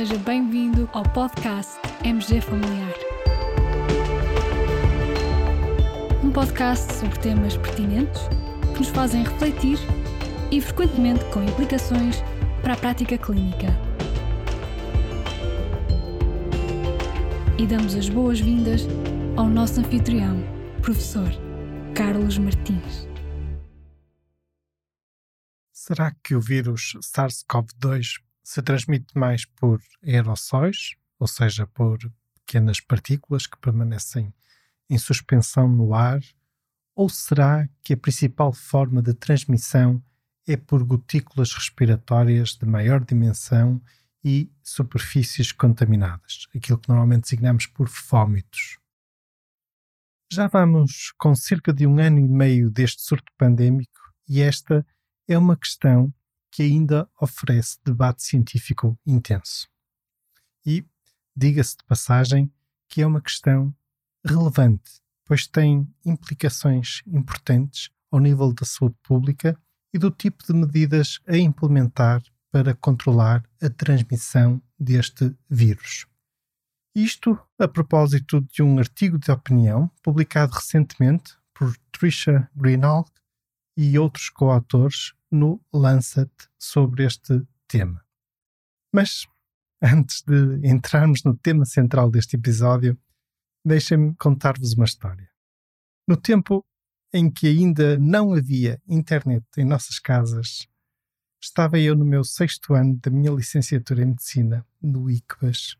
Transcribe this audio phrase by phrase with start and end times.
[0.00, 2.94] seja bem-vindo ao podcast MG Familiar.
[6.24, 8.22] Um podcast sobre temas pertinentes
[8.72, 9.78] que nos fazem refletir
[10.50, 12.16] e frequentemente com implicações
[12.62, 13.66] para a prática clínica.
[17.58, 18.86] E damos as boas-vindas
[19.36, 20.42] ao nosso anfitrião,
[20.80, 21.28] professor
[21.94, 23.06] Carlos Martins.
[25.70, 31.98] Será que o vírus SARS-CoV-2 se transmite mais por aerossóis, ou seja, por
[32.34, 34.32] pequenas partículas que permanecem
[34.88, 36.20] em suspensão no ar?
[36.94, 40.02] Ou será que a principal forma de transmissão
[40.46, 43.80] é por gotículas respiratórias de maior dimensão
[44.24, 48.78] e superfícies contaminadas, aquilo que normalmente designamos por fómitos?
[50.32, 54.86] Já vamos com cerca de um ano e meio deste surto pandémico e esta
[55.26, 56.12] é uma questão
[56.50, 59.68] que ainda oferece debate científico intenso.
[60.66, 60.84] E,
[61.36, 62.52] diga-se de passagem,
[62.88, 63.74] que é uma questão
[64.24, 69.58] relevante, pois tem implicações importantes ao nível da saúde pública
[69.92, 76.06] e do tipo de medidas a implementar para controlar a transmissão deste vírus.
[76.94, 83.08] Isto a propósito de um artigo de opinião publicado recentemente por Trisha Greenhalgh
[83.76, 88.04] e outros coautores no Lancet sobre este tema.
[88.92, 89.26] Mas
[89.82, 92.98] antes de entrarmos no tema central deste episódio,
[93.64, 95.30] deixem-me contar-vos uma história.
[96.06, 96.64] No tempo
[97.12, 100.68] em que ainda não havia internet em nossas casas,
[101.40, 105.76] estava eu no meu sexto ano da minha licenciatura em Medicina, no ICBAS,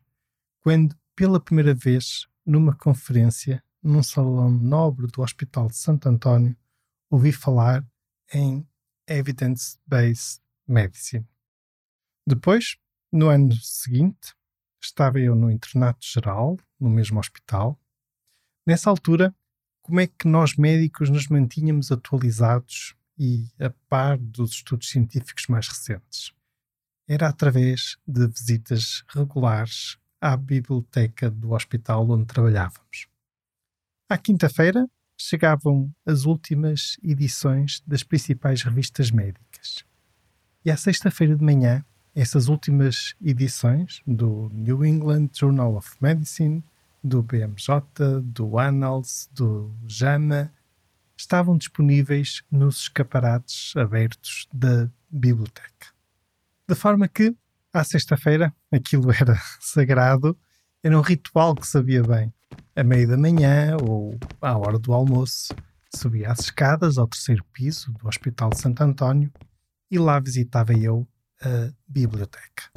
[0.61, 6.55] quando, pela primeira vez, numa conferência, num salão nobre do Hospital de Santo António,
[7.09, 7.85] ouvi falar
[8.33, 8.65] em
[9.07, 11.27] Evidence-Based Medicine.
[12.25, 12.77] Depois,
[13.11, 14.33] no ano seguinte,
[14.81, 17.79] estava eu no internato geral, no mesmo hospital.
[18.65, 19.35] Nessa altura,
[19.81, 25.67] como é que nós médicos nos mantínhamos atualizados e a par dos estudos científicos mais
[25.67, 26.31] recentes?
[27.07, 33.07] Era através de visitas regulares à biblioteca do hospital onde trabalhávamos.
[34.07, 34.87] À quinta-feira,
[35.27, 39.85] chegavam as últimas edições das principais revistas médicas.
[40.63, 41.83] E à sexta-feira de manhã,
[42.13, 46.63] essas últimas edições do New England Journal of Medicine,
[47.03, 47.81] do BMJ,
[48.23, 50.51] do Annals, do JAMA,
[51.17, 55.87] estavam disponíveis nos escaparates abertos da biblioteca.
[56.67, 57.35] De forma que,
[57.73, 60.37] à sexta-feira, aquilo era sagrado,
[60.83, 62.33] era um ritual que sabia bem
[62.75, 65.53] a meio da manhã ou à hora do almoço,
[65.95, 69.31] subia as escadas ao terceiro piso do Hospital de Santo António
[69.89, 71.07] e lá visitava eu
[71.41, 72.71] a biblioteca.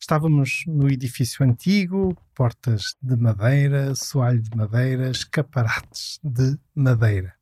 [0.00, 7.34] Estávamos no edifício antigo, portas de madeira, soalho de madeira, escaparates de madeira.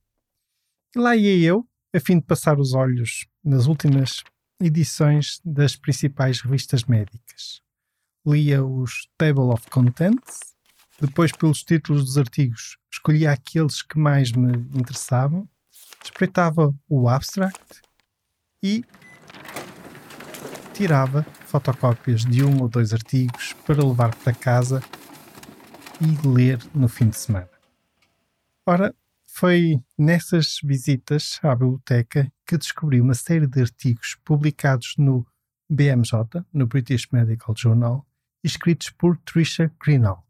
[0.95, 4.25] E lá ia eu, a fim de passar os olhos nas últimas
[4.61, 7.61] edições das principais revistas médicas.
[8.27, 10.56] Lia os Table of Contents,
[11.01, 15.49] depois, pelos títulos dos artigos, escolhia aqueles que mais me interessavam,
[16.03, 17.83] espreitava o abstract
[18.63, 18.85] e
[20.73, 24.83] tirava fotocópias de um ou dois artigos para levar para casa
[26.01, 27.49] e ler no fim de semana.
[28.67, 35.27] Ora, foi nessas visitas à biblioteca que descobri uma série de artigos publicados no
[35.69, 38.07] BMJ, no British Medical Journal,
[38.43, 40.26] escritos por Trisha Greenall.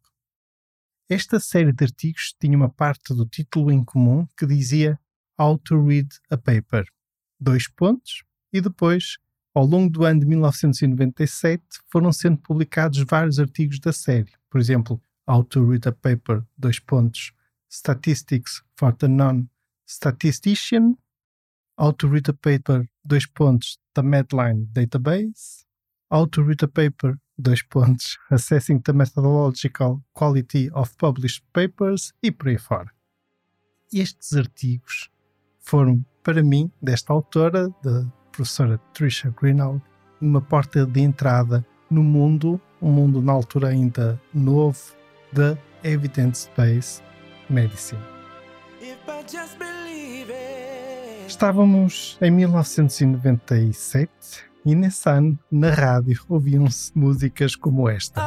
[1.09, 4.99] Esta série de artigos tinha uma parte do título em comum que dizia
[5.39, 6.85] How to Read a Paper,
[7.39, 9.17] dois pontos, e depois,
[9.55, 11.63] ao longo do ano de 1997,
[11.93, 14.33] foram sendo publicados vários artigos da série.
[14.51, 17.33] Por exemplo, How to Read a Paper, dois pontos,
[17.71, 20.99] Statistics for the Non-Statistician,
[21.79, 25.65] How to Read a Paper, dois pontos, The Medline Database,
[26.13, 32.31] How to Read a Paper, dois pontos, Assessing the Methodological Quality of Published Papers e
[32.31, 32.91] por aí fora.
[33.93, 35.11] Estes artigos
[35.61, 39.81] foram, para mim, desta autora, da professora Trisha Greenall,
[40.21, 44.97] uma porta de entrada no mundo, um mundo na altura ainda novo,
[45.33, 47.03] da Evidence-Based
[47.49, 48.03] Medicine.
[51.27, 54.11] Estávamos em 1997
[54.67, 58.21] e nesse ano, na rádio, ouviam-se músicas como esta.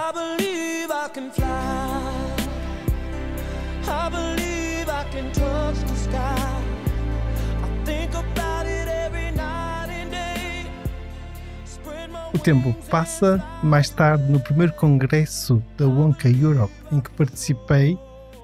[12.33, 18.00] O tempo passa, mais tarde, no primeiro congresso da Wonka Europe em que participei,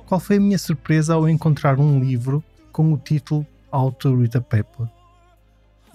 [0.06, 2.44] qual foi a minha surpresa ao encontrar um livro
[2.74, 4.86] com o título How to Read a Paper.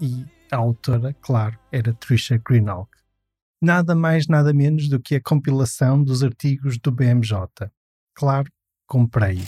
[0.00, 2.88] E a autora, claro, era Trisha Greenhalgh.
[3.62, 7.70] Nada mais, nada menos do que a compilação dos artigos do BMJ.
[8.14, 8.50] Claro,
[8.86, 9.38] comprei.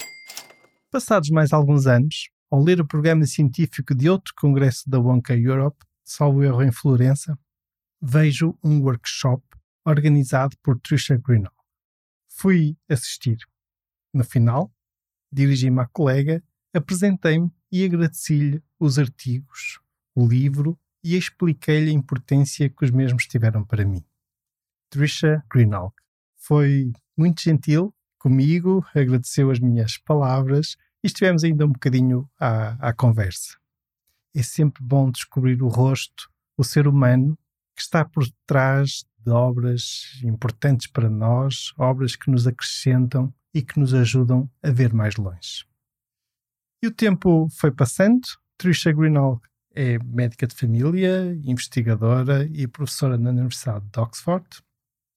[0.91, 5.85] Passados mais alguns anos, ao ler o programa científico de outro congresso da Wonka Europe,
[6.05, 7.39] salvo erro em Florença,
[8.01, 9.43] vejo um workshop
[9.85, 11.53] organizado por Trisha Greenall.
[12.29, 13.39] Fui assistir.
[14.13, 14.71] No final,
[15.33, 16.43] dirigi-me à colega,
[16.75, 19.81] apresentei-me e agradeci-lhe os artigos,
[20.15, 24.05] o livro e expliquei-lhe a importância que os mesmos tiveram para mim.
[24.91, 25.93] Trisha Greenall
[26.37, 32.93] foi muito gentil comigo, agradeceu as minhas palavras e estivemos ainda um bocadinho à, à
[32.93, 33.57] conversa.
[34.35, 37.37] É sempre bom descobrir o rosto, o ser humano
[37.75, 43.79] que está por trás de obras importantes para nós, obras que nos acrescentam e que
[43.79, 45.67] nos ajudam a ver mais longe.
[46.83, 48.21] E o tempo foi passando.
[48.57, 49.41] Trisha Greenall
[49.75, 54.47] é médica de família, investigadora e professora na Universidade de Oxford.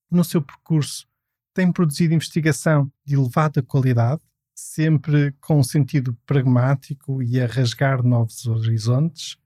[0.10, 1.08] No seu percurso,
[1.54, 4.22] tem produzido investigação de elevada qualidade,
[4.54, 9.38] sempre com um sentido pragmático e a rasgar novos horizontes.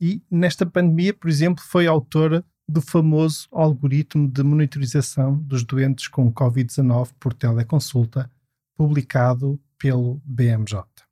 [0.00, 6.32] E nesta pandemia, por exemplo, foi autora do famoso algoritmo de monitorização dos doentes com
[6.32, 8.30] Covid-19 por teleconsulta,
[8.76, 11.03] publicado pelo BMJ.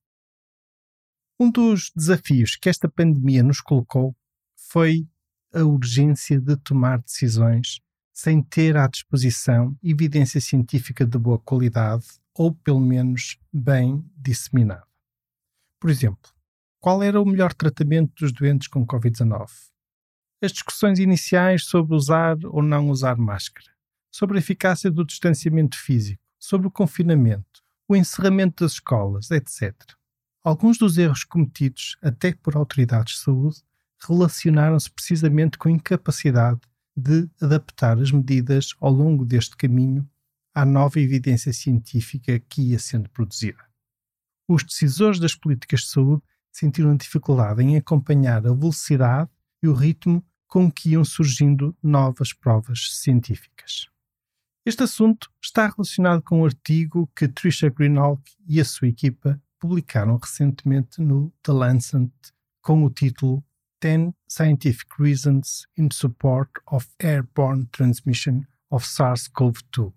[1.39, 4.17] Um dos desafios que esta pandemia nos colocou
[4.57, 5.07] foi
[5.53, 7.81] a urgência de tomar decisões
[8.13, 14.87] sem ter à disposição evidência científica de boa qualidade ou, pelo menos, bem disseminada.
[15.81, 16.31] Por exemplo,
[16.81, 19.73] qual era o melhor tratamento dos doentes com Covid-19?
[20.45, 23.71] as discussões iniciais sobre usar ou não usar máscara,
[24.11, 29.73] sobre a eficácia do distanciamento físico, sobre o confinamento, o encerramento das escolas, etc.
[30.45, 33.63] Alguns dos erros cometidos, até por autoridades de saúde,
[34.01, 36.61] relacionaram-se precisamente com a incapacidade
[36.97, 40.09] de adaptar as medidas ao longo deste caminho
[40.53, 43.65] à nova evidência científica que ia sendo produzida.
[44.49, 49.31] Os decisores das políticas de saúde sentiram dificuldade em acompanhar a velocidade
[49.63, 53.89] e o ritmo com que iam surgindo novas provas científicas.
[54.67, 60.17] Este assunto está relacionado com um artigo que Trisha Greenhalgh e a sua equipa publicaram
[60.17, 62.11] recentemente no The Lancet
[62.61, 63.45] com o título
[63.81, 69.93] 10 Scientific Reasons in Support of Airborne Transmission of SARS-CoV-2.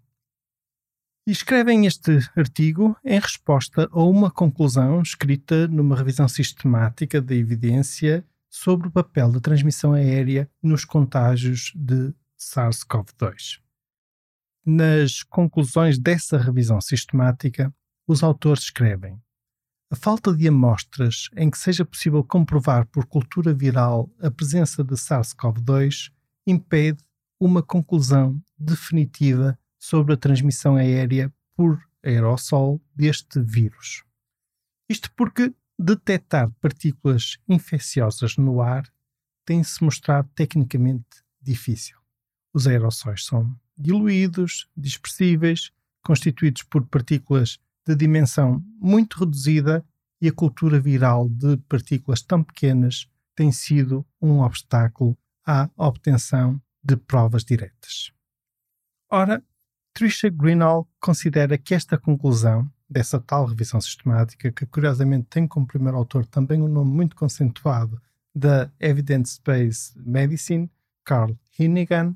[1.27, 8.23] E escrevem este artigo em resposta a uma conclusão escrita numa revisão sistemática da evidência
[8.47, 13.59] sobre o papel da transmissão aérea nos contágios de SARS-CoV-2.
[14.63, 17.73] Nas conclusões dessa revisão sistemática,
[18.07, 19.19] os autores escrevem:
[19.91, 24.95] a falta de amostras em que seja possível comprovar por cultura viral a presença de
[24.95, 26.11] SARS-CoV-2
[26.47, 27.03] impede
[27.39, 34.03] uma conclusão definitiva sobre a transmissão aérea por aerossol deste vírus.
[34.89, 38.91] Isto porque detectar partículas infecciosas no ar
[39.45, 41.97] tem-se mostrado tecnicamente difícil.
[42.53, 45.71] Os aerossóis são diluídos, dispersíveis,
[46.01, 49.85] constituídos por partículas de dimensão muito reduzida
[50.21, 56.95] e a cultura viral de partículas tão pequenas tem sido um obstáculo à obtenção de
[56.95, 58.11] provas diretas.
[59.09, 59.43] Ora,
[59.93, 65.97] Trisha Greenall considera que esta conclusão dessa tal revisão sistemática, que curiosamente tem como primeiro
[65.97, 68.01] autor também um nome muito conceituado
[68.33, 70.69] da Evidence-Based Medicine,
[71.03, 72.15] Carl Hinnigan.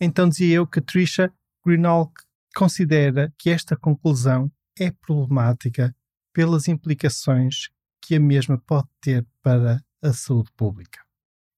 [0.00, 1.32] Então dizia eu que Trisha
[1.64, 2.12] Greenhalgh
[2.54, 5.94] considera que esta conclusão é problemática
[6.32, 11.00] pelas implicações que a mesma pode ter para a saúde pública.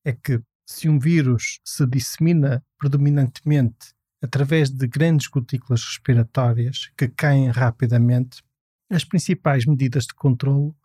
[0.04, 7.50] É que se um vírus se dissemina predominantemente através de grandes gotículas respiratórias que caem
[7.50, 8.42] rapidamente,
[8.90, 10.76] as principais medidas de controlo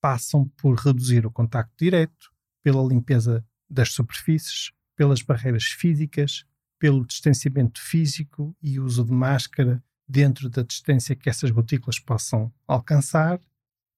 [0.00, 2.32] passam por reduzir o contacto direto,
[2.62, 6.44] pela limpeza das superfícies, pelas barreiras físicas,
[6.78, 13.40] pelo distanciamento físico e uso de máscara dentro da distância que essas gotículas possam alcançar,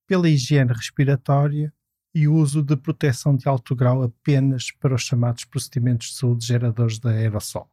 [0.06, 1.72] pela higiene respiratória
[2.12, 6.46] e o uso de proteção de alto grau apenas para os chamados procedimentos de saúde
[6.46, 7.70] geradores de aerossol.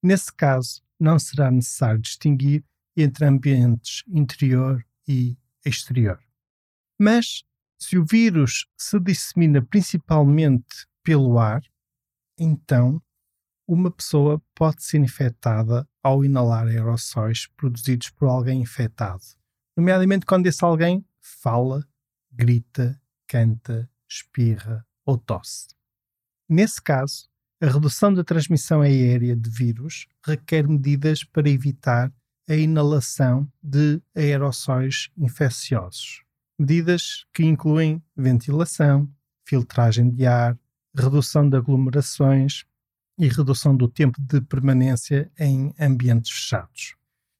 [0.00, 2.64] Nesse caso, não será necessário distinguir
[2.96, 6.22] entre ambientes interior e exterior.
[6.98, 7.42] Mas,
[7.76, 11.62] se o vírus se dissemina principalmente pelo ar,
[12.38, 13.02] então
[13.66, 19.22] uma pessoa pode ser infectada ao inalar aerossóis produzidos por alguém infectado,
[19.76, 21.86] nomeadamente quando esse alguém fala,
[22.30, 25.68] grita, canta, espirra ou tosse.
[26.48, 27.28] Nesse caso,
[27.60, 32.12] a redução da transmissão aérea de vírus requer medidas para evitar
[32.48, 36.22] a inalação de aerossóis infecciosos.
[36.58, 39.08] Medidas que incluem ventilação,
[39.46, 40.58] filtragem de ar,
[40.94, 42.64] redução de aglomerações
[43.18, 46.96] e redução do tempo de permanência em ambientes fechados.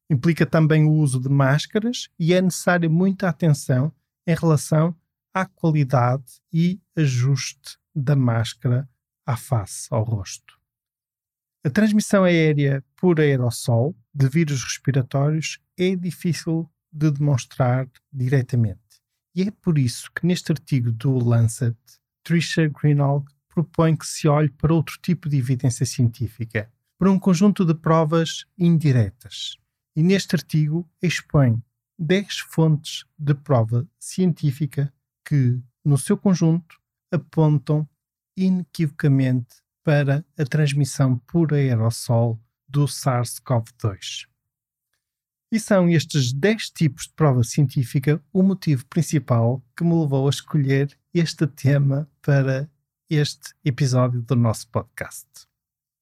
[0.08, 3.92] Implica também o uso de máscaras e é necessária muita atenção
[4.26, 4.94] em relação
[5.32, 8.88] à qualidade e ajuste da máscara
[9.26, 10.58] à face, ao rosto.
[11.64, 18.80] A transmissão aérea por aerossol de vírus respiratórios é difícil de demonstrar diretamente.
[19.34, 21.76] E é por isso que neste artigo do Lancet,
[22.22, 26.68] Trisha Greenhalgh propõe que se olhe para outro tipo de evidência científica,
[26.98, 29.56] para um conjunto de provas indiretas.
[29.94, 31.62] E neste artigo expõe
[31.96, 34.92] 10 fontes de prova científica
[35.24, 36.80] que, no seu conjunto,
[37.12, 37.88] apontam
[38.36, 44.26] inequivocamente para a transmissão por aerossol do SARS-CoV-2.
[45.52, 50.30] E são estes 10 tipos de prova científica o motivo principal que me levou a
[50.30, 52.68] escolher este tema para
[53.14, 55.26] este episódio do nosso podcast.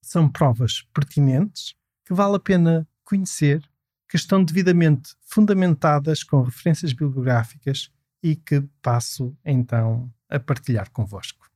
[0.03, 3.63] São provas pertinentes que vale a pena conhecer,
[4.09, 7.93] que estão devidamente fundamentadas com referências bibliográficas
[8.23, 11.51] e que passo então a partilhar convosco.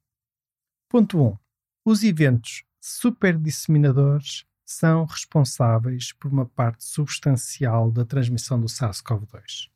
[0.88, 1.38] Ponto 1.
[1.84, 9.70] Os eventos superdisseminadores são responsáveis por uma parte substancial da transmissão do SARS-CoV-2.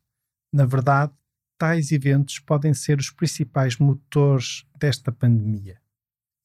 [0.52, 1.12] Na verdade,
[1.60, 5.78] tais eventos podem ser os principais motores desta pandemia.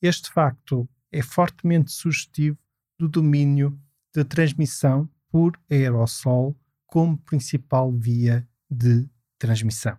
[0.01, 2.57] Este facto é fortemente sugestivo
[2.99, 3.79] do domínio
[4.13, 6.53] de transmissão por aerossol
[6.85, 9.07] como principal via de
[9.39, 9.97] transmissão.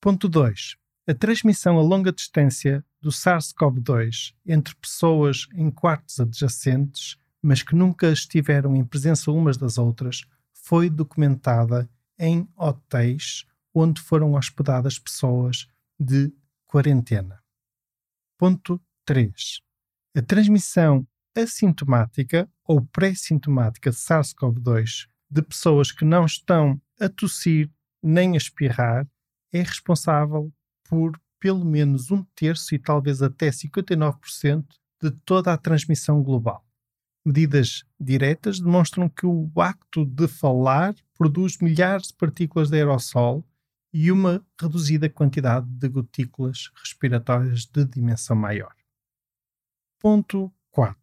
[0.00, 0.76] Ponto 2.
[1.06, 8.10] A transmissão a longa distância do SARS-CoV-2 entre pessoas em quartos adjacentes, mas que nunca
[8.10, 13.44] estiveram em presença umas das outras, foi documentada em hotéis
[13.74, 15.66] onde foram hospedadas pessoas
[15.98, 16.32] de
[16.66, 17.42] quarentena.
[18.38, 19.60] Ponto 3.
[20.16, 27.70] A transmissão assintomática ou pré-sintomática de SARS-CoV-2 de pessoas que não estão a tossir
[28.02, 29.08] nem a espirrar
[29.52, 30.52] é responsável
[30.88, 34.64] por pelo menos um terço e talvez até 59%
[35.02, 36.64] de toda a transmissão global.
[37.24, 43.44] Medidas diretas demonstram que o acto de falar produz milhares de partículas de aerossol
[43.92, 48.74] e uma reduzida quantidade de gotículas respiratórias de dimensão maior.
[50.00, 50.98] Ponto 4.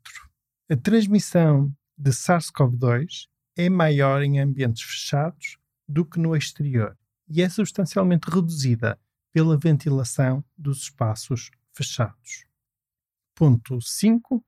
[0.72, 7.50] A transmissão de SARS-CoV-2 é maior em ambientes fechados do que no exterior e é
[7.50, 9.00] substancialmente reduzida
[9.32, 12.46] pela ventilação dos espaços fechados.
[13.36, 14.44] Ponto 5.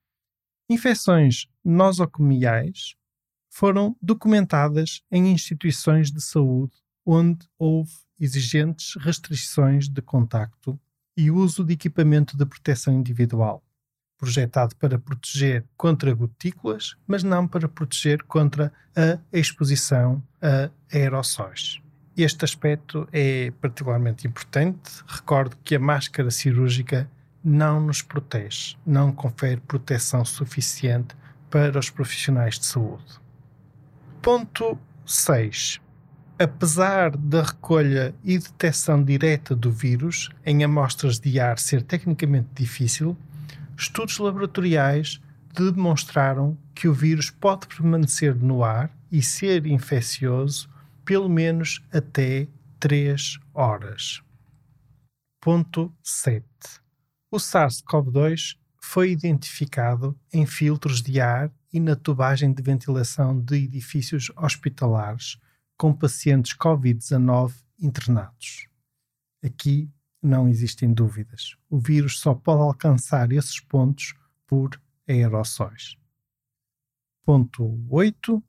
[0.69, 2.95] Infecções nosocomiais
[3.49, 6.73] foram documentadas em instituições de saúde
[7.05, 7.91] onde houve
[8.21, 10.79] exigentes restrições de contacto
[11.17, 13.63] e uso de equipamento de proteção individual,
[14.17, 21.81] projetado para proteger contra gotículas, mas não para proteger contra a exposição a aerossóis.
[22.15, 25.03] Este aspecto é particularmente importante.
[25.07, 27.09] Recordo que a máscara cirúrgica
[27.43, 31.15] não nos protege, não confere proteção suficiente
[31.49, 33.19] para os profissionais de saúde.
[34.21, 35.81] Ponto 6.
[36.41, 43.15] Apesar da recolha e detecção direta do vírus em amostras de ar ser tecnicamente difícil,
[43.77, 45.21] estudos laboratoriais
[45.53, 50.67] demonstraram que o vírus pode permanecer no ar e ser infeccioso
[51.05, 52.47] pelo menos até
[52.79, 54.23] 3 horas.
[55.39, 56.43] Ponto 7.
[57.29, 64.31] O SARS-CoV-2 foi identificado em filtros de ar e na tubagem de ventilação de edifícios
[64.35, 65.37] hospitalares
[65.81, 68.67] com pacientes Covid-19 internados.
[69.43, 69.89] Aqui
[70.21, 71.57] não existem dúvidas.
[71.67, 74.13] O vírus só pode alcançar esses pontos
[74.45, 75.97] por aerossóis.
[77.25, 78.43] Ponto 8.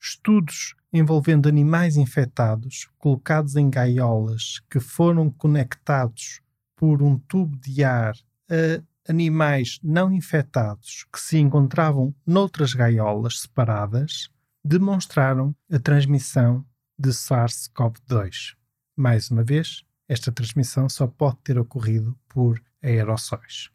[0.00, 6.40] Estudos envolvendo animais infectados colocados em gaiolas que foram conectados
[6.74, 8.16] por um tubo de ar
[8.48, 14.30] a animais não infectados que se encontravam noutras gaiolas separadas
[14.64, 16.64] demonstraram a transmissão
[16.98, 18.56] de SARS-CoV-2.
[18.96, 23.70] Mais uma vez, esta transmissão só pode ter ocorrido por aerossóis.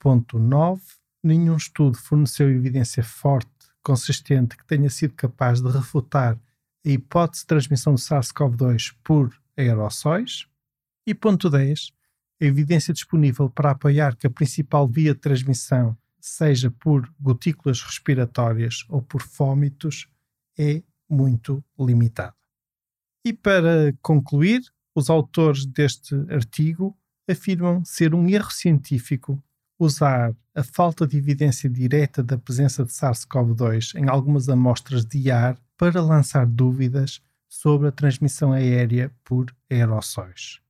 [0.00, 0.82] Ponto 9.
[1.22, 3.50] nenhum estudo forneceu evidência forte,
[3.82, 6.36] consistente, que tenha sido capaz de refutar
[6.84, 10.46] a hipótese de transmissão do SARS-CoV-2 por aerossóis.
[11.06, 11.92] E ponto 10,
[12.40, 18.84] a evidência disponível para apoiar que a principal via de transmissão seja por gotículas respiratórias
[18.88, 20.08] ou por fómitos
[20.58, 22.34] é muito limitada.
[23.24, 24.62] E para concluir,
[24.94, 26.96] os autores deste artigo
[27.28, 29.42] afirmam ser um erro científico
[29.78, 35.56] usar a falta de evidência direta da presença de SARS-CoV-2 em algumas amostras de ar
[35.76, 40.60] para lançar dúvidas sobre a transmissão aérea por aerossóis.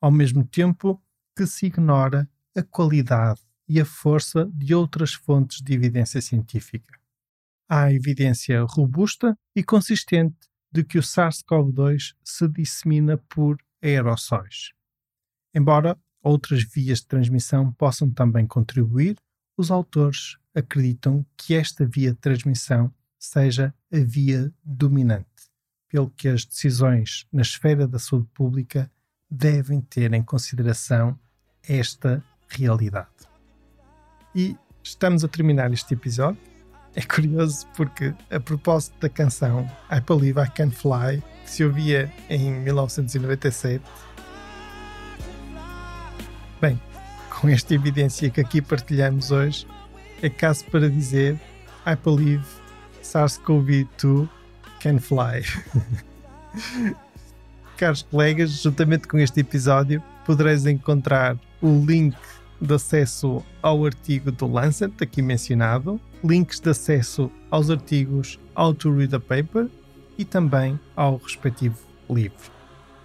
[0.00, 1.00] Ao mesmo tempo
[1.36, 6.97] que se ignora a qualidade e a força de outras fontes de evidência científica.
[7.68, 10.36] Há evidência robusta e consistente
[10.72, 14.72] de que o SARS-CoV-2 se dissemina por aerossóis.
[15.54, 19.16] Embora outras vias de transmissão possam também contribuir,
[19.56, 25.26] os autores acreditam que esta via de transmissão seja a via dominante,
[25.88, 28.90] pelo que as decisões na esfera da saúde pública
[29.30, 31.18] devem ter em consideração
[31.62, 33.28] esta realidade.
[34.34, 36.40] E estamos a terminar este episódio.
[36.98, 42.12] É curioso porque, a propósito da canção I Believe I Can Fly, que se ouvia
[42.28, 43.80] em 1997,
[46.60, 46.82] bem,
[47.30, 49.64] com esta evidência que aqui partilhamos hoje,
[50.20, 51.38] é caso para dizer
[51.86, 52.44] I believe
[53.00, 54.28] SARS-CoV-2
[54.80, 55.44] can fly.
[57.78, 62.16] Caros colegas, juntamente com este episódio, podereis encontrar o link
[62.60, 68.94] de acesso ao artigo do Lancet, aqui mencionado, links de acesso aos artigos How to
[68.94, 69.68] Read a Paper
[70.16, 71.78] e também ao respectivo
[72.10, 72.50] livro.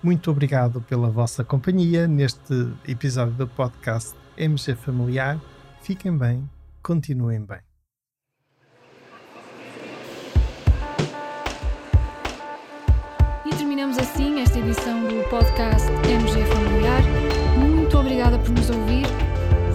[0.01, 5.39] Muito obrigado pela vossa companhia neste episódio do podcast MG Familiar.
[5.81, 6.49] Fiquem bem,
[6.81, 7.59] continuem bem.
[13.45, 17.01] E terminamos assim esta edição do podcast MG Familiar.
[17.57, 19.05] Muito obrigada por nos ouvir.